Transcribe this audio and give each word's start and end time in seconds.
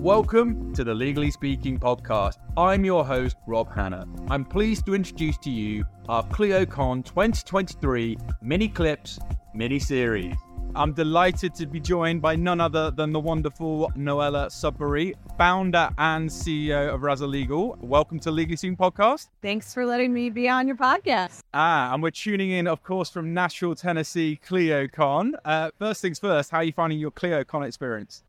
Welcome 0.00 0.74
to 0.74 0.84
the 0.84 0.94
Legally 0.94 1.30
Speaking 1.30 1.80
podcast. 1.80 2.36
I'm 2.56 2.84
your 2.84 3.04
host, 3.04 3.36
Rob 3.46 3.74
Hanna. 3.74 4.06
I'm 4.28 4.44
pleased 4.44 4.84
to 4.86 4.94
introduce 4.94 5.38
to 5.38 5.50
you 5.50 5.84
our 6.08 6.22
ClioCon 6.28 7.02
2023 7.02 8.18
mini 8.42 8.68
clips 8.68 9.18
mini 9.54 9.78
series. 9.78 10.36
I'm 10.76 10.92
delighted 10.92 11.54
to 11.54 11.66
be 11.66 11.80
joined 11.80 12.20
by 12.20 12.36
none 12.36 12.60
other 12.60 12.90
than 12.90 13.10
the 13.10 13.18
wonderful 13.18 13.90
Noella 13.96 14.52
Sudbury, 14.52 15.14
founder 15.38 15.88
and 15.96 16.28
CEO 16.28 16.92
of 16.92 17.02
Rasa 17.02 17.26
Legal. 17.26 17.78
Welcome 17.80 18.20
to 18.20 18.30
Legally 18.30 18.56
Speaking 18.56 18.76
podcast. 18.76 19.28
Thanks 19.40 19.72
for 19.72 19.86
letting 19.86 20.12
me 20.12 20.28
be 20.28 20.46
on 20.46 20.68
your 20.68 20.76
podcast. 20.76 21.40
Ah, 21.54 21.94
and 21.94 22.02
we're 22.02 22.10
tuning 22.10 22.50
in, 22.50 22.66
of 22.66 22.82
course, 22.82 23.08
from 23.08 23.32
Nashville, 23.32 23.74
Tennessee, 23.74 24.38
ClioCon. 24.46 25.32
Uh, 25.42 25.70
first 25.78 26.02
things 26.02 26.18
first, 26.18 26.50
how 26.50 26.58
are 26.58 26.64
you 26.64 26.72
finding 26.72 26.98
your 26.98 27.10
ClioCon 27.10 27.66
experience? 27.66 28.22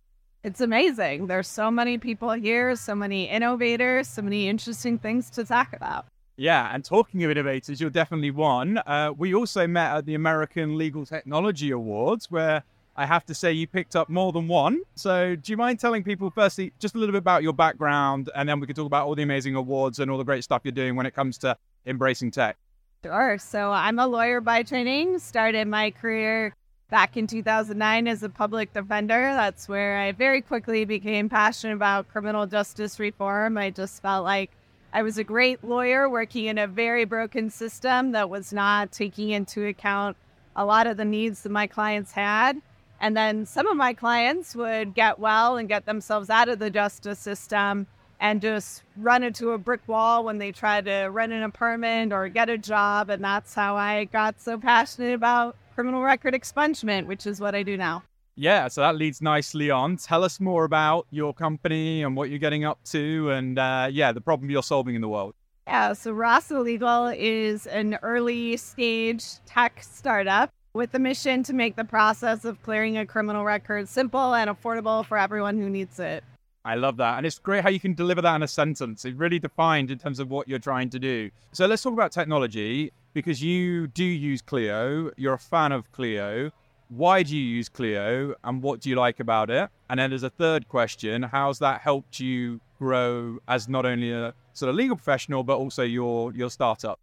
It's 0.43 0.61
amazing. 0.61 1.27
There's 1.27 1.47
so 1.47 1.71
many 1.71 1.97
people 1.97 2.31
here, 2.31 2.75
so 2.75 2.95
many 2.95 3.29
innovators, 3.29 4.07
so 4.07 4.21
many 4.21 4.47
interesting 4.47 4.97
things 4.97 5.29
to 5.31 5.43
talk 5.43 5.73
about. 5.73 6.05
Yeah, 6.37 6.69
and 6.71 6.85
talking 6.85 7.23
of 7.23 7.31
innovators, 7.31 7.81
you're 7.81 7.89
definitely 7.89 8.29
one. 8.29 8.77
Uh, 8.77 9.11
we 9.17 9.33
also 9.33 9.65
met 9.65 9.97
at 9.97 10.05
the 10.05 10.13
American 10.13 10.77
Legal 10.77 11.05
Technology 11.05 11.71
Awards, 11.71 12.29
where 12.29 12.63
I 12.95 13.07
have 13.07 13.25
to 13.25 13.33
say 13.33 13.51
you 13.51 13.65
picked 13.65 13.95
up 13.95 14.07
more 14.09 14.31
than 14.31 14.47
one. 14.47 14.81
So, 14.93 15.35
do 15.35 15.51
you 15.51 15.57
mind 15.57 15.79
telling 15.79 16.03
people, 16.03 16.29
firstly, 16.29 16.73
just 16.79 16.93
a 16.93 16.99
little 16.99 17.13
bit 17.13 17.19
about 17.19 17.41
your 17.41 17.53
background, 17.53 18.29
and 18.35 18.47
then 18.47 18.59
we 18.59 18.67
can 18.67 18.75
talk 18.75 18.85
about 18.85 19.07
all 19.07 19.15
the 19.15 19.23
amazing 19.23 19.55
awards 19.55 19.97
and 19.97 20.11
all 20.11 20.19
the 20.19 20.23
great 20.23 20.43
stuff 20.43 20.61
you're 20.63 20.71
doing 20.71 20.95
when 20.95 21.07
it 21.07 21.15
comes 21.15 21.39
to 21.39 21.57
embracing 21.88 22.29
tech? 22.29 22.57
Sure. 23.03 23.38
So, 23.39 23.71
I'm 23.71 23.97
a 23.97 24.05
lawyer 24.05 24.39
by 24.39 24.61
training, 24.61 25.17
started 25.17 25.67
my 25.67 25.89
career 25.91 26.53
back 26.89 27.17
in 27.17 27.27
2009 27.27 28.07
as 28.07 28.23
a 28.23 28.30
public 28.30 28.73
defender. 28.73 29.33
That's 29.33 29.67
where 29.67 29.97
I 29.97 30.13
very 30.13 30.41
quickly 30.41 30.85
became 30.85 31.27
passionate 31.27 31.73
about 31.73 32.07
criminal 32.07 32.45
justice 32.47 32.99
reform. 32.99 33.57
I 33.57 33.71
just 33.71 34.02
felt 34.02 34.23
like 34.23 34.52
I 34.94 35.03
was 35.03 35.17
a 35.17 35.23
great 35.23 35.63
lawyer 35.63 36.09
working 36.09 36.45
in 36.45 36.57
a 36.57 36.67
very 36.67 37.03
broken 37.03 37.49
system 37.49 38.13
that 38.13 38.29
was 38.29 38.53
not 38.53 38.91
taking 38.91 39.31
into 39.31 39.66
account 39.66 40.16
a 40.55 40.66
lot 40.66 40.88
of 40.88 40.97
the 40.97 41.05
needs 41.05 41.44
that 41.44 41.52
my 41.52 41.67
clients 41.67 42.13
had. 42.13 42.61
And 42.99 43.16
then 43.16 43.45
some 43.45 43.67
of 43.67 43.77
my 43.77 43.94
clients 43.94 44.55
would 44.55 44.95
get 44.95 45.19
well 45.19 45.57
and 45.57 45.67
get 45.67 45.85
themselves 45.85 46.29
out 46.29 46.49
of 46.49 46.57
the 46.57 46.69
justice 46.69 47.19
system 47.19 47.85
and 48.19 48.41
just 48.41 48.81
run 48.95 49.22
into 49.22 49.51
a 49.51 49.57
brick 49.57 49.81
wall 49.88 50.23
when 50.23 50.39
they 50.39 50.51
try 50.51 50.81
to 50.81 51.03
rent 51.11 51.31
an 51.31 51.44
apartment 51.44 52.11
or 52.11 52.29
get 52.29 52.49
a 52.49 52.57
job. 52.57 53.09
And 53.09 53.23
that's 53.23 53.53
how 53.53 53.75
I 53.75 54.05
got 54.05 54.39
so 54.41 54.57
passionate 54.57 55.13
about 55.13 55.55
criminal 55.78 56.02
record 56.02 56.33
expungement, 56.33 57.06
which 57.06 57.28
is 57.28 57.39
what 57.39 57.53
I 57.53 57.61
do 57.61 57.78
now. 57.78 58.02
Yeah, 58.36 58.67
so 58.67 58.81
that 58.81 58.95
leads 58.95 59.22
nicely 59.22 59.70
on. 59.70 59.97
Tell 59.97 60.23
us 60.23 60.39
more 60.39 60.64
about 60.64 61.06
your 61.11 61.36
company 61.36 62.02
and 62.02 62.16
what 62.16 62.31
you're 62.31 62.39
getting 62.39 62.66
up 62.66 62.80
to, 62.86 63.30
and 63.30 63.59
uh, 63.59 63.88
yeah, 63.92 64.11
the 64.11 64.19
problem 64.19 64.50
you're 64.50 64.64
solving 64.64 64.95
in 64.95 65.02
the 65.02 65.08
world. 65.08 65.36
Yeah, 65.67 65.94
so 65.94 66.14
Rasa 66.14 66.61
Legal 66.61 67.09
is 67.09 67.67
an 67.67 68.00
early 68.02 68.58
stage 68.58 69.23
tech 69.45 69.84
startup 69.84 70.50
with 70.73 70.94
the 70.94 71.00
mission 71.00 71.44
to 71.44 71.53
make 71.53 71.75
the 71.75 71.86
process 71.86 72.44
of 72.44 72.59
clearing 72.64 72.97
a 72.97 73.06
criminal 73.06 73.45
record 73.45 73.88
simple 73.88 74.34
and 74.34 74.50
affordable 74.50 75.06
for 75.06 75.16
everyone 75.16 75.59
who 75.59 75.69
needs 75.69 76.00
it. 76.00 76.23
I 76.66 76.73
love 76.73 76.97
that. 76.97 77.17
And 77.17 77.25
it's 77.28 77.38
great 77.38 77.64
how 77.64 77.69
you 77.69 77.80
can 77.80 77.94
deliver 77.94 78.22
that 78.23 78.36
in 78.36 78.41
a 78.41 78.47
sentence. 78.47 79.06
It's 79.06 79.16
really 79.16 79.38
defined 79.38 79.91
in 79.91 80.00
terms 80.00 80.19
of 80.19 80.31
what 80.31 80.47
you're 80.47 80.58
trying 80.58 80.89
to 80.89 81.00
do. 81.00 81.30
So 81.52 81.67
let's 81.67 81.84
talk 81.84 81.94
about 81.94 82.12
technology 82.12 82.91
because 83.17 83.41
you 83.41 83.87
do 83.87 84.03
use 84.03 84.43
Clio. 84.43 85.09
You're 85.17 85.33
a 85.33 85.39
fan 85.39 85.71
of 85.71 85.91
Clio. 85.91 86.51
Why 86.89 87.23
do 87.23 87.35
you 87.35 87.43
use 87.43 87.67
Clio 87.67 88.35
and 88.43 88.61
what 88.61 88.79
do 88.79 88.91
you 88.91 88.95
like 88.95 89.19
about 89.19 89.49
it? 89.49 89.71
And 89.89 89.99
then 89.99 90.11
there's 90.11 90.21
a 90.21 90.29
third 90.29 90.67
question 90.67 91.23
How's 91.23 91.57
that 91.57 91.81
helped 91.81 92.19
you 92.19 92.61
grow 92.77 93.39
as 93.47 93.67
not 93.67 93.88
only 93.88 94.11
a 94.11 94.35
sort 94.53 94.69
of 94.69 94.75
legal 94.75 94.95
professional, 94.95 95.44
but 95.44 95.57
also 95.57 95.81
your, 95.81 96.31
your 96.33 96.51
startup? 96.51 97.00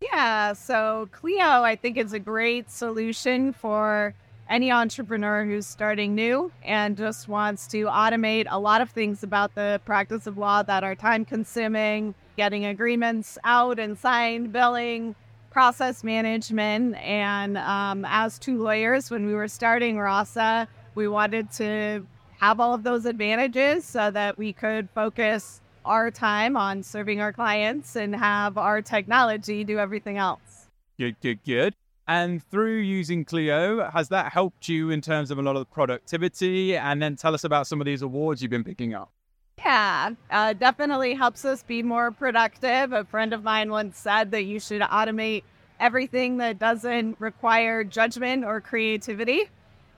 Yeah, 0.00 0.52
so 0.52 1.08
Clio, 1.10 1.64
I 1.64 1.74
think, 1.74 1.96
is 1.96 2.12
a 2.12 2.20
great 2.20 2.70
solution 2.70 3.52
for 3.52 4.14
any 4.48 4.70
entrepreneur 4.70 5.44
who's 5.44 5.66
starting 5.66 6.14
new 6.14 6.52
and 6.62 6.96
just 6.96 7.26
wants 7.26 7.66
to 7.66 7.86
automate 7.86 8.46
a 8.48 8.60
lot 8.60 8.80
of 8.80 8.90
things 8.90 9.24
about 9.24 9.56
the 9.56 9.80
practice 9.84 10.28
of 10.28 10.38
law 10.38 10.62
that 10.62 10.84
are 10.84 10.94
time 10.94 11.24
consuming, 11.24 12.14
getting 12.36 12.64
agreements 12.64 13.38
out 13.42 13.80
and 13.80 13.98
signed, 13.98 14.52
billing, 14.52 15.16
process 15.52 16.02
management. 16.02 16.96
And 16.96 17.58
um, 17.58 18.04
as 18.08 18.38
two 18.38 18.60
lawyers, 18.62 19.10
when 19.10 19.26
we 19.26 19.34
were 19.34 19.48
starting 19.48 19.98
RASA, 19.98 20.66
we 20.94 21.06
wanted 21.06 21.52
to 21.52 22.06
have 22.40 22.58
all 22.58 22.74
of 22.74 22.82
those 22.82 23.04
advantages 23.04 23.84
so 23.84 24.10
that 24.10 24.38
we 24.38 24.52
could 24.52 24.88
focus 24.94 25.60
our 25.84 26.10
time 26.10 26.56
on 26.56 26.82
serving 26.82 27.20
our 27.20 27.32
clients 27.32 27.96
and 27.96 28.16
have 28.16 28.56
our 28.56 28.80
technology 28.82 29.62
do 29.64 29.78
everything 29.78 30.16
else. 30.16 30.68
Good, 30.98 31.16
good, 31.20 31.44
good. 31.44 31.74
And 32.08 32.42
through 32.42 32.78
using 32.78 33.24
Clio, 33.24 33.88
has 33.90 34.08
that 34.08 34.32
helped 34.32 34.68
you 34.68 34.90
in 34.90 35.00
terms 35.00 35.30
of 35.30 35.38
a 35.38 35.42
lot 35.42 35.56
of 35.56 35.70
productivity? 35.70 36.76
And 36.76 37.00
then 37.00 37.16
tell 37.16 37.34
us 37.34 37.44
about 37.44 37.66
some 37.66 37.80
of 37.80 37.84
these 37.84 38.02
awards 38.02 38.42
you've 38.42 38.50
been 38.50 38.64
picking 38.64 38.94
up. 38.94 39.12
Yeah, 39.58 40.10
uh, 40.30 40.52
definitely 40.54 41.14
helps 41.14 41.44
us 41.44 41.62
be 41.62 41.82
more 41.82 42.10
productive. 42.10 42.92
A 42.92 43.04
friend 43.04 43.32
of 43.32 43.42
mine 43.42 43.70
once 43.70 43.98
said 43.98 44.30
that 44.32 44.42
you 44.42 44.58
should 44.58 44.82
automate 44.82 45.44
everything 45.78 46.38
that 46.38 46.58
doesn't 46.58 47.16
require 47.20 47.84
judgment 47.84 48.44
or 48.44 48.60
creativity. 48.60 49.44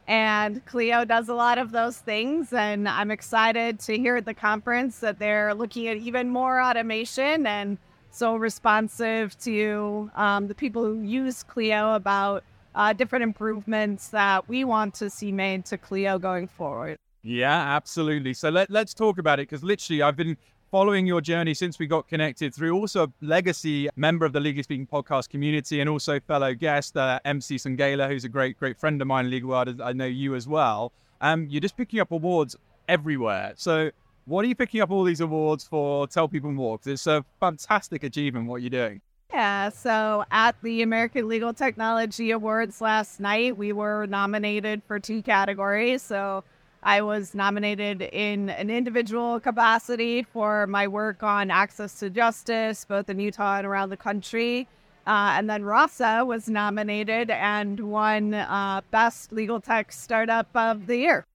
And 0.06 0.65
Clio 0.66 1.04
does 1.04 1.28
a 1.28 1.34
lot 1.34 1.59
of 1.59 1.72
those 1.72 1.97
things. 1.97 2.53
And 2.53 2.88
I'm 2.88 3.10
excited 3.10 3.81
to 3.81 3.97
hear 3.97 4.16
at 4.16 4.26
the 4.26 4.34
conference 4.34 4.98
that 4.98 5.19
they're 5.19 5.54
looking 5.54 5.88
at 5.88 5.97
even 5.97 6.28
more 6.28 6.60
automation 6.60 7.47
and 7.47 7.78
so 8.10 8.36
responsive 8.36 9.36
to 9.41 10.10
um, 10.15 10.47
the 10.47 10.54
people 10.54 10.84
who 10.84 11.00
use 11.00 11.42
Clio 11.42 11.94
about 11.94 12.44
uh, 12.75 12.92
different 12.92 13.22
improvements 13.22 14.09
that 14.09 14.48
we 14.48 14.65
want 14.65 14.94
to 14.94 15.10
see 15.10 15.32
made 15.32 15.65
to 15.66 15.78
Clio 15.78 16.19
going 16.19 16.48
forward. 16.48 16.98
Yeah, 17.25 17.75
absolutely. 17.75 18.35
So 18.35 18.51
let, 18.51 18.71
let's 18.71 18.93
talk 18.93 19.19
about 19.19 19.41
it 19.41 19.49
because 19.49 19.65
literally 19.65 20.03
I've 20.03 20.15
been 20.17 20.37
following 20.71 21.07
your 21.07 21.23
journey 21.23 21.55
since 21.55 21.79
we 21.79 21.87
got 21.87 22.07
connected 22.07 22.55
through 22.55 22.77
also 22.77 23.05
a 23.05 23.12
legacy 23.23 23.89
member 23.97 24.27
of 24.27 24.35
the 24.35 24.41
Legally 24.41 24.62
Speaking 24.62 24.87
podcast 24.87 25.31
community 25.31 25.81
and 25.81 25.89
also 25.89 26.21
fellow 26.21 26.53
guest, 26.53 26.99
uh, 26.99 27.19
MC 27.25 27.57
Sungaila, 27.57 28.09
who's 28.09 28.25
a 28.25 28.29
great, 28.29 28.59
great 28.59 28.79
friend 28.79 29.01
of 29.01 29.09
mine 29.09 29.25
in 29.25 29.31
legal 29.31 29.49
world. 29.49 29.81
I 29.81 29.95
know 29.95 30.05
you 30.05 30.34
as 30.34 30.47
well. 30.47 30.93
Um, 31.23 31.47
you're 31.49 31.63
just 31.63 31.79
picking 31.79 31.99
up 31.99 32.13
awards 32.13 32.57
everywhere. 32.89 33.55
So 33.57 33.91
what 34.27 34.45
are 34.45 34.49
you 34.49 34.55
picking 34.55 34.83
up 34.83 34.91
all 34.91 35.05
these 35.05 35.21
awards 35.21 35.65
for? 35.65 36.07
Tell 36.07 36.29
people 36.29 36.53
more 36.53 36.77
because 36.77 36.93
it's 36.93 37.07
a 37.07 37.25
fantastic 37.41 38.05
achievement 38.05 38.49
what 38.49 38.61
you're 38.61 38.69
doing. 38.69 39.01
Yeah, 39.33 39.71
so 39.71 40.25
at 40.31 40.55
the 40.63 40.83
American 40.83 41.27
Legal 41.27 41.55
Technology 41.55 42.31
Awards 42.31 42.81
last 42.81 43.19
night, 43.19 43.57
we 43.57 43.73
were 43.73 44.07
nominated 44.07 44.83
for 44.87 45.01
two 45.01 45.23
categories. 45.23 46.03
So 46.03 46.45
I 46.84 47.00
was 47.00 47.34
nominated 47.34 48.03
in 48.03 48.50
an 48.50 48.69
individual 48.69 49.41
capacity 49.41 50.22
for 50.22 50.67
my 50.67 50.87
work 50.87 51.22
on 51.22 51.50
access 51.50 51.99
to 52.00 52.11
justice, 52.11 52.84
both 52.84 53.09
in 53.09 53.19
Utah 53.19 53.56
and 53.56 53.67
around 53.67 53.89
the 53.89 53.97
country. 53.97 54.69
Uh, 55.06 55.33
and 55.37 55.49
then 55.49 55.65
Rasa 55.65 56.25
was 56.27 56.47
nominated 56.47 57.31
and 57.31 57.81
won 57.81 58.34
uh, 58.34 58.83
Best 58.91 59.33
Legal 59.33 59.61
Tech 59.61 59.93
Startup 59.93 60.47
of 60.55 60.87
the 60.87 60.99
Year. 60.99 61.27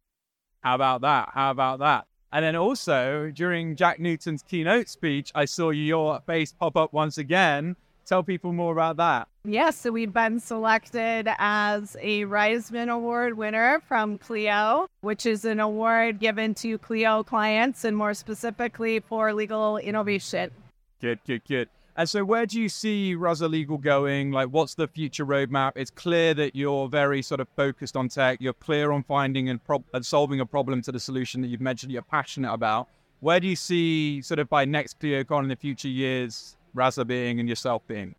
How 0.61 0.75
about 0.75 1.01
that? 1.01 1.29
How 1.33 1.49
about 1.49 1.79
that? 1.79 2.05
And 2.31 2.45
then 2.45 2.55
also 2.55 3.31
during 3.33 3.75
Jack 3.75 3.99
Newton's 3.99 4.43
keynote 4.43 4.87
speech, 4.87 5.31
I 5.33 5.45
saw 5.45 5.71
your 5.71 6.21
face 6.27 6.53
pop 6.53 6.77
up 6.77 6.93
once 6.93 7.17
again. 7.17 7.75
Tell 8.09 8.23
people 8.23 8.53
more 8.53 8.71
about 8.71 8.97
that. 8.97 9.27
Yes, 9.45 9.77
so 9.77 9.91
we've 9.91 10.11
been 10.11 10.39
selected 10.39 11.29
as 11.37 11.95
a 12.01 12.25
Reisman 12.25 12.91
Award 12.91 13.37
winner 13.37 13.83
from 13.87 14.17
Clio, 14.17 14.87
which 15.01 15.27
is 15.27 15.45
an 15.45 15.59
award 15.59 16.17
given 16.17 16.55
to 16.55 16.79
Clio 16.79 17.21
clients 17.21 17.83
and 17.83 17.95
more 17.95 18.15
specifically 18.15 18.99
for 18.99 19.31
legal 19.31 19.77
innovation. 19.77 20.49
Good, 20.99 21.19
good, 21.27 21.43
good. 21.47 21.69
And 21.95 22.09
so, 22.09 22.25
where 22.25 22.47
do 22.47 22.59
you 22.59 22.67
see 22.67 23.13
Rasa 23.13 23.47
Legal 23.47 23.77
going? 23.77 24.31
Like, 24.31 24.47
what's 24.47 24.73
the 24.73 24.87
future 24.87 25.25
roadmap? 25.25 25.73
It's 25.75 25.91
clear 25.91 26.33
that 26.33 26.55
you're 26.55 26.87
very 26.87 27.21
sort 27.21 27.41
of 27.41 27.47
focused 27.55 27.95
on 27.95 28.09
tech. 28.09 28.41
You're 28.41 28.53
clear 28.53 28.91
on 28.91 29.03
finding 29.03 29.49
and, 29.49 29.63
pro- 29.63 29.83
and 29.93 30.03
solving 30.03 30.39
a 30.39 30.47
problem 30.47 30.81
to 30.81 30.91
the 30.91 30.99
solution 30.99 31.41
that 31.41 31.49
you've 31.49 31.61
mentioned 31.61 31.91
you're 31.91 32.01
passionate 32.01 32.51
about. 32.51 32.87
Where 33.19 33.39
do 33.39 33.47
you 33.47 33.55
see, 33.55 34.23
sort 34.23 34.39
of, 34.39 34.49
by 34.49 34.65
next 34.65 34.99
ClioCon 34.99 35.43
in 35.43 35.49
the 35.49 35.55
future 35.57 35.89
years, 35.89 36.55
Rasa 36.73 37.05
being 37.05 37.39
and 37.39 37.47
yourself 37.49 37.85
being? 37.87 38.15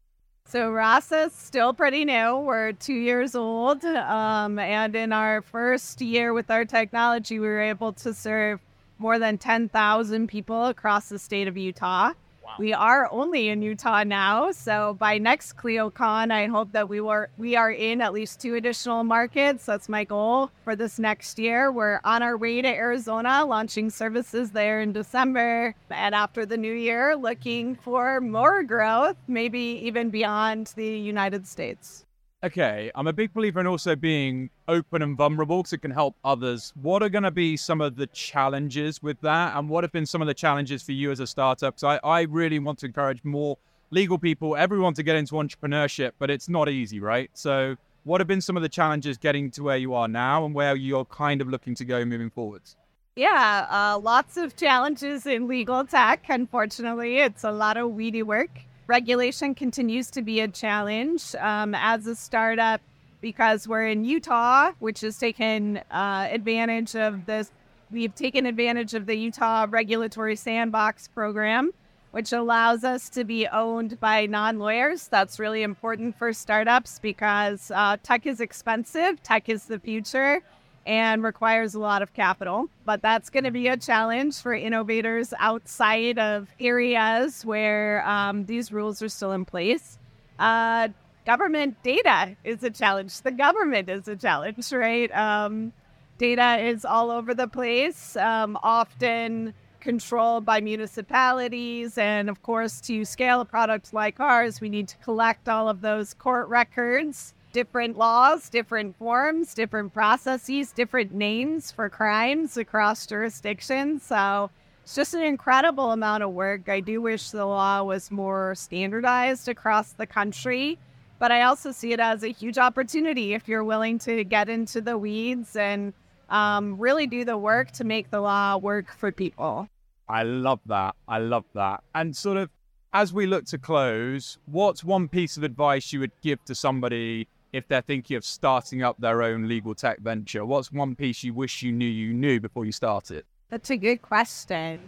So 0.46 0.72
Rasa's 0.72 1.32
still 1.32 1.72
pretty 1.72 2.04
new. 2.04 2.38
We're 2.38 2.72
two 2.72 2.94
years 2.94 3.36
old, 3.36 3.84
um, 3.84 4.58
and 4.58 4.96
in 4.96 5.12
our 5.12 5.42
first 5.42 6.00
year 6.00 6.32
with 6.32 6.50
our 6.50 6.64
technology, 6.64 7.38
we 7.38 7.46
were 7.46 7.60
able 7.60 7.92
to 7.92 8.12
serve 8.12 8.60
more 8.98 9.18
than 9.18 9.38
ten 9.38 9.68
thousand 9.68 10.26
people 10.26 10.66
across 10.66 11.08
the 11.08 11.18
state 11.18 11.46
of 11.46 11.56
Utah. 11.56 12.14
We 12.58 12.72
are 12.72 13.08
only 13.10 13.48
in 13.48 13.62
Utah 13.62 14.04
now, 14.04 14.50
so 14.50 14.94
by 14.98 15.18
next 15.18 15.56
ClioCon, 15.56 16.30
I 16.30 16.46
hope 16.46 16.72
that 16.72 16.88
we 16.88 17.00
were 17.00 17.30
we 17.38 17.56
are 17.56 17.70
in 17.70 18.00
at 18.00 18.12
least 18.12 18.40
two 18.40 18.54
additional 18.54 19.04
markets. 19.04 19.64
That's 19.64 19.88
my 19.88 20.04
goal 20.04 20.50
for 20.64 20.76
this 20.76 20.98
next 20.98 21.38
year. 21.38 21.72
We're 21.72 22.00
on 22.04 22.22
our 22.22 22.36
way 22.36 22.60
to 22.60 22.68
Arizona, 22.68 23.44
launching 23.44 23.90
services 23.90 24.50
there 24.50 24.80
in 24.80 24.92
December, 24.92 25.74
and 25.90 26.14
after 26.14 26.44
the 26.44 26.56
new 26.56 26.74
year, 26.74 27.16
looking 27.16 27.76
for 27.76 28.20
more 28.20 28.62
growth, 28.62 29.16
maybe 29.28 29.80
even 29.82 30.10
beyond 30.10 30.72
the 30.76 30.98
United 30.98 31.46
States. 31.46 32.04
Okay, 32.42 32.90
I'm 32.94 33.06
a 33.06 33.12
big 33.12 33.34
believer 33.34 33.60
in 33.60 33.66
also 33.66 33.94
being 33.94 34.48
open 34.66 35.02
and 35.02 35.14
vulnerable 35.14 35.58
because 35.58 35.74
it 35.74 35.82
can 35.82 35.90
help 35.90 36.16
others. 36.24 36.72
What 36.80 37.02
are 37.02 37.10
going 37.10 37.24
to 37.24 37.30
be 37.30 37.54
some 37.54 37.82
of 37.82 37.96
the 37.96 38.06
challenges 38.06 39.02
with 39.02 39.20
that? 39.20 39.54
And 39.54 39.68
what 39.68 39.84
have 39.84 39.92
been 39.92 40.06
some 40.06 40.22
of 40.22 40.26
the 40.26 40.32
challenges 40.32 40.82
for 40.82 40.92
you 40.92 41.10
as 41.10 41.20
a 41.20 41.26
startup? 41.26 41.78
So 41.78 41.88
I, 41.88 42.00
I 42.02 42.22
really 42.22 42.58
want 42.58 42.78
to 42.78 42.86
encourage 42.86 43.22
more 43.24 43.58
legal 43.90 44.18
people, 44.18 44.56
everyone 44.56 44.94
to 44.94 45.02
get 45.02 45.16
into 45.16 45.34
entrepreneurship, 45.34 46.12
but 46.18 46.30
it's 46.30 46.48
not 46.48 46.70
easy, 46.70 46.98
right? 46.98 47.30
So 47.34 47.76
what 48.04 48.22
have 48.22 48.28
been 48.28 48.40
some 48.40 48.56
of 48.56 48.62
the 48.62 48.70
challenges 48.70 49.18
getting 49.18 49.50
to 49.50 49.62
where 49.62 49.76
you 49.76 49.92
are 49.92 50.08
now 50.08 50.46
and 50.46 50.54
where 50.54 50.74
you're 50.74 51.04
kind 51.04 51.42
of 51.42 51.48
looking 51.48 51.74
to 51.74 51.84
go 51.84 52.06
moving 52.06 52.30
forwards? 52.30 52.74
Yeah, 53.16 53.66
uh, 53.68 53.98
lots 53.98 54.38
of 54.38 54.56
challenges 54.56 55.26
in 55.26 55.46
legal 55.46 55.84
tech. 55.84 56.24
Unfortunately, 56.30 57.18
it's 57.18 57.44
a 57.44 57.52
lot 57.52 57.76
of 57.76 57.90
weedy 57.90 58.22
work 58.22 58.60
regulation 58.90 59.54
continues 59.54 60.10
to 60.10 60.20
be 60.20 60.40
a 60.40 60.48
challenge 60.48 61.36
um, 61.36 61.76
as 61.76 62.08
a 62.08 62.16
startup 62.16 62.80
because 63.20 63.68
we're 63.68 63.86
in 63.86 64.04
Utah, 64.04 64.72
which 64.80 65.02
has 65.02 65.16
taken 65.16 65.76
uh, 65.92 66.26
advantage 66.28 66.96
of 66.96 67.24
this. 67.24 67.52
We've 67.92 68.14
taken 68.14 68.46
advantage 68.46 68.94
of 68.94 69.06
the 69.06 69.14
Utah 69.14 69.68
Regulatory 69.70 70.34
Sandbox 70.34 71.06
program, 71.06 71.70
which 72.10 72.32
allows 72.32 72.82
us 72.82 73.08
to 73.10 73.22
be 73.22 73.46
owned 73.46 74.00
by 74.00 74.26
non 74.26 74.58
lawyers. 74.58 75.06
That's 75.06 75.38
really 75.38 75.62
important 75.62 76.18
for 76.18 76.32
startups 76.32 76.98
because 76.98 77.70
uh, 77.72 77.96
tech 78.02 78.26
is 78.26 78.40
expensive, 78.40 79.22
tech 79.22 79.48
is 79.48 79.66
the 79.66 79.78
future 79.78 80.42
and 80.86 81.22
requires 81.22 81.74
a 81.74 81.78
lot 81.78 82.02
of 82.02 82.12
capital. 82.14 82.68
But 82.84 83.02
that's 83.02 83.30
going 83.30 83.44
to 83.44 83.50
be 83.50 83.68
a 83.68 83.76
challenge 83.76 84.38
for 84.38 84.54
innovators 84.54 85.32
outside 85.38 86.18
of 86.18 86.48
areas 86.58 87.44
where 87.44 88.06
um, 88.08 88.46
these 88.46 88.72
rules 88.72 89.02
are 89.02 89.08
still 89.08 89.32
in 89.32 89.44
place. 89.44 89.98
Uh, 90.38 90.88
government 91.26 91.82
data 91.82 92.36
is 92.44 92.62
a 92.62 92.70
challenge. 92.70 93.20
The 93.20 93.32
government 93.32 93.88
is 93.88 94.08
a 94.08 94.16
challenge, 94.16 94.72
right? 94.72 95.14
Um, 95.14 95.72
data 96.18 96.58
is 96.58 96.84
all 96.84 97.10
over 97.10 97.34
the 97.34 97.48
place, 97.48 98.16
um, 98.16 98.58
often 98.62 99.54
controlled 99.80 100.44
by 100.44 100.60
municipalities. 100.60 101.96
And 101.96 102.28
of 102.28 102.42
course, 102.42 102.80
to 102.82 103.04
scale 103.04 103.40
a 103.40 103.44
product 103.44 103.92
like 103.94 104.20
ours, 104.20 104.60
we 104.60 104.68
need 104.68 104.88
to 104.88 104.96
collect 104.98 105.48
all 105.48 105.68
of 105.68 105.80
those 105.80 106.14
court 106.14 106.48
records 106.48 107.34
different 107.52 107.98
laws, 107.98 108.48
different 108.48 108.96
forms, 108.96 109.54
different 109.54 109.92
processes, 109.92 110.72
different 110.72 111.12
names 111.12 111.70
for 111.70 111.88
crimes 111.88 112.56
across 112.56 113.06
jurisdictions. 113.06 114.02
So 114.02 114.50
it's 114.82 114.94
just 114.94 115.14
an 115.14 115.22
incredible 115.22 115.92
amount 115.92 116.22
of 116.22 116.32
work. 116.32 116.68
I 116.68 116.80
do 116.80 117.00
wish 117.00 117.30
the 117.30 117.46
law 117.46 117.82
was 117.82 118.10
more 118.10 118.54
standardized 118.54 119.48
across 119.48 119.92
the 119.92 120.06
country, 120.06 120.78
but 121.18 121.30
I 121.30 121.42
also 121.42 121.70
see 121.72 121.92
it 121.92 122.00
as 122.00 122.22
a 122.22 122.28
huge 122.28 122.58
opportunity 122.58 123.34
if 123.34 123.48
you're 123.48 123.64
willing 123.64 123.98
to 124.00 124.24
get 124.24 124.48
into 124.48 124.80
the 124.80 124.96
weeds 124.96 125.56
and 125.56 125.92
um, 126.28 126.78
really 126.78 127.06
do 127.06 127.24
the 127.24 127.36
work 127.36 127.72
to 127.72 127.84
make 127.84 128.10
the 128.10 128.20
law 128.20 128.56
work 128.56 128.92
for 128.92 129.12
people. 129.12 129.68
I 130.08 130.22
love 130.22 130.60
that. 130.66 130.96
I 131.06 131.18
love 131.18 131.44
that. 131.54 131.84
And 131.94 132.16
sort 132.16 132.38
of 132.38 132.50
as 132.92 133.12
we 133.12 133.26
look 133.26 133.44
to 133.46 133.58
close, 133.58 134.38
what's 134.46 134.82
one 134.82 135.08
piece 135.08 135.36
of 135.36 135.44
advice 135.44 135.92
you 135.92 136.00
would 136.00 136.12
give 136.22 136.44
to 136.46 136.54
somebody 136.54 137.28
if 137.52 137.66
they're 137.68 137.82
thinking 137.82 138.16
of 138.16 138.24
starting 138.24 138.82
up 138.82 139.00
their 139.00 139.22
own 139.22 139.48
legal 139.48 139.74
tech 139.74 140.00
venture? 140.00 140.44
What's 140.44 140.72
one 140.72 140.94
piece 140.94 141.24
you 141.24 141.34
wish 141.34 141.62
you 141.62 141.72
knew 141.72 141.86
you 141.86 142.12
knew 142.12 142.40
before 142.40 142.64
you 142.64 142.72
started? 142.72 143.24
That's 143.50 143.70
a 143.70 143.76
good 143.76 144.02
question. 144.02 144.80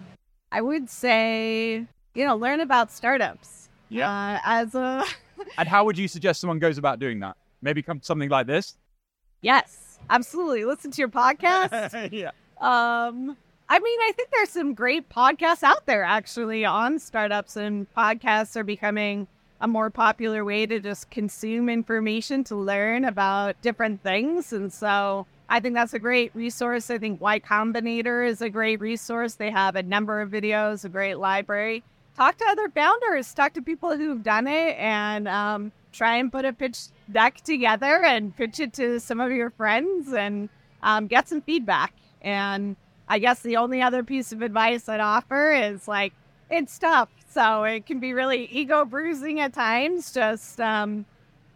I 0.53 0.61
would 0.61 0.89
say, 0.89 1.87
you 2.15 2.25
know, 2.25 2.37
learn 2.37 2.61
about 2.61 2.93
startups. 2.93 3.69
Yeah. 3.89 4.11
Uh, 4.11 4.41
as 4.45 4.75
a. 4.75 5.05
and 5.59 5.69
how 5.69 5.85
would 5.85 5.99
you 5.99 6.09
suggest 6.09 6.41
someone 6.41 6.59
goes 6.59 6.79
about 6.79 6.99
doing 6.99 7.21
that? 7.21 7.37
Maybe 7.61 7.83
come 7.83 8.01
something 8.03 8.29
like 8.29 8.47
this. 8.47 8.77
Yes, 9.41 9.99
absolutely. 10.11 10.65
Listen 10.65 10.91
to 10.93 10.99
your 10.99 11.09
podcast. 11.09 12.11
yeah. 12.13 12.31
Um, 12.61 13.37
I 13.69 13.79
mean, 13.79 13.99
I 14.03 14.13
think 14.15 14.31
there's 14.31 14.51
some 14.51 14.75
great 14.75 15.09
podcasts 15.09 15.63
out 15.63 15.87
there 15.87 16.05
actually 16.05 16.65
on 16.65 16.99
startups, 16.99 17.57
and 17.57 17.93
podcasts 17.95 18.57
are 18.57 18.65
becoming 18.65 19.27
a 19.63 19.69
more 19.69 19.91
popular 19.91 20.45
way 20.45 20.67
to 20.67 20.81
just 20.81 21.09
consume 21.09 21.69
information 21.69 22.43
to 22.43 22.57
learn 22.57 23.05
about 23.05 23.61
different 23.63 24.03
things. 24.03 24.53
And 24.53 24.73
so 24.73 25.25
I 25.49 25.61
think 25.61 25.77
that's 25.77 25.95
a 25.95 26.01
great 26.01 26.35
resource. 26.35 26.91
I 26.91 26.99
think 26.99 27.21
Y 27.21 27.39
Combinator 27.39 28.27
is 28.27 28.43
a 28.43 28.51
great 28.51 28.81
resource. 28.81 29.35
They 29.35 29.53
have 29.53 29.77
a 29.77 29.83
number 29.85 30.21
of 30.21 30.31
videos, 30.31 30.85
a 30.85 30.89
great 30.89 31.15
library. 31.15 31.85
Talk 32.17 32.39
to 32.39 32.45
other 32.47 32.69
founders, 32.71 33.33
talk 33.33 33.53
to 33.55 33.63
people 33.63 33.97
who've 33.97 34.23
done 34.23 34.49
it, 34.49 34.77
and 34.79 35.29
um, 35.29 35.71
try 35.93 36.17
and 36.17 36.33
put 36.33 36.45
a 36.45 36.53
pitch 36.53 36.89
deck 37.11 37.41
together 37.43 38.03
and 38.05 38.37
pitch 38.37 38.59
it 38.59 38.73
to 38.75 38.99
some 38.99 39.21
of 39.21 39.31
your 39.31 39.51
friends 39.51 40.13
and 40.13 40.49
um, 40.83 41.07
get 41.07 41.29
some 41.29 41.41
feedback. 41.41 41.95
And 42.21 42.75
I 43.09 43.21
guess 43.21 43.41
the 43.43 43.59
only 43.59 43.81
other 43.81 44.03
piece 44.03 44.33
of 44.33 44.43
advice 44.43 44.89
I'd 44.89 44.99
offer 44.99 45.53
is 45.53 45.87
like, 45.87 46.13
it's 46.51 46.79
tough. 46.79 47.09
So 47.33 47.65
it 47.65 47.87
can 47.87 47.99
be 47.99 48.13
really 48.13 48.45
ego 48.53 48.85
bruising 48.85 49.41
at 49.41 49.55
times. 49.55 50.13
Just 50.13 50.61
um, 50.61 51.07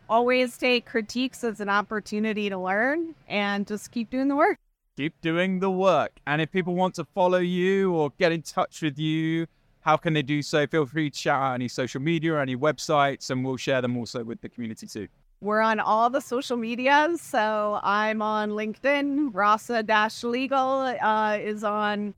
always 0.08 0.56
take 0.56 0.87
critiques 0.87 1.44
as 1.44 1.61
an 1.61 1.69
opportunity 1.69 2.49
to 2.49 2.56
learn 2.56 3.14
and 3.28 3.67
just 3.67 3.90
keep 3.90 4.08
doing 4.08 4.28
the 4.28 4.37
work. 4.37 4.56
Keep 4.96 5.20
doing 5.20 5.61
the 5.61 5.70
work. 5.70 6.12
And 6.26 6.40
if 6.40 6.50
people 6.50 6.75
want 6.75 6.94
to 6.94 7.05
follow 7.05 7.38
you 7.38 7.93
or 7.93 8.11
get 8.19 8.32
in 8.32 8.40
touch 8.40 8.81
with 8.81 8.99
you, 8.99 9.46
how 9.81 9.99
can 9.99 10.14
they 10.14 10.23
do 10.23 10.40
so? 10.40 10.67
Feel 10.67 10.87
free 10.87 11.11
to 11.11 11.19
shout 11.19 11.43
out 11.43 11.52
any 11.52 11.69
social 11.69 12.00
media 12.00 12.32
or 12.32 12.40
any 12.40 12.56
websites, 12.56 13.28
and 13.28 13.44
we'll 13.44 13.58
share 13.58 13.82
them 13.82 13.99
also 13.99 14.25
with 14.25 14.40
the 14.40 14.49
community 14.49 14.87
too. 14.87 15.08
We're 15.43 15.61
on 15.61 15.78
all 15.78 16.08
the 16.08 16.23
social 16.23 16.56
medias. 16.56 17.20
So 17.20 17.78
I'm 17.82 18.23
on 18.23 18.52
LinkedIn. 18.52 19.34
Rasa 19.34 19.82
Dash 19.82 20.25
Legal 20.25 20.96
uh, 21.02 21.37
is 21.38 21.62
on 21.62 22.14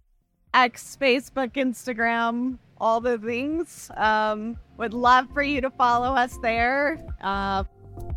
X, 0.55 0.96
Facebook, 1.00 1.55
Instagram 1.55 2.58
all 2.81 3.01
the 3.01 3.19
things. 3.19 3.91
Um, 3.97 4.57
would 4.77 4.95
love 4.95 5.27
for 5.33 5.43
you 5.43 5.61
to 5.61 5.71
follow 5.71 6.15
us 6.15 6.39
there. 6.43 7.05
Uh, 7.21 7.65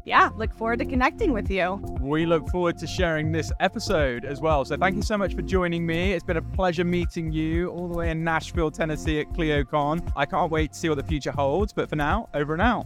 yeah, 0.06 0.30
look 0.36 0.54
forward 0.54 0.80
to 0.80 0.86
connecting 0.86 1.34
with 1.34 1.50
you. 1.50 1.76
We 2.00 2.26
look 2.26 2.48
forward 2.50 2.78
to 2.80 2.88
sharing 2.88 3.32
this 3.32 3.52
episode 3.60 4.26
as 4.26 4.42
well. 4.42 4.66
So 4.66 4.78
thank 4.78 4.96
you 4.96 5.02
so 5.02 5.18
much 5.18 5.36
for 5.36 5.42
joining 5.42 5.86
me. 5.86 6.14
It's 6.14 6.24
been 6.24 6.38
a 6.38 6.42
pleasure 6.42 6.84
meeting 6.84 7.32
you 7.32 7.70
all 7.70 7.88
the 7.88 7.98
way 7.98 8.10
in 8.10 8.24
Nashville, 8.24 8.72
Tennessee 8.72 9.20
at 9.20 9.28
ClioCon. 9.34 10.12
I 10.16 10.26
can't 10.26 10.52
wait 10.52 10.74
to 10.74 10.80
see 10.80 10.90
what 10.90 10.98
the 10.98 11.04
future 11.04 11.32
holds. 11.32 11.74
But 11.74 11.90
for 11.90 11.96
now, 11.96 12.30
over 12.34 12.54
and 12.54 12.62
out. 12.62 12.86